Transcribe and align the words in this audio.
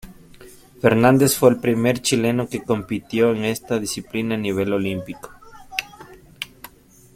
Fernández 0.81 1.37
fue 1.37 1.51
el 1.51 1.57
primer 1.59 2.01
chileno 2.01 2.49
que 2.49 2.63
compitió 2.63 3.35
en 3.35 3.45
esta 3.45 3.77
disciplina 3.77 4.33
a 4.33 4.37
nivel 4.39 4.73
olímpico. 4.73 5.29